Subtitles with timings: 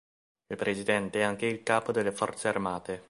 [0.47, 2.99] Il presidente è anche il Capo delle Forze Armate.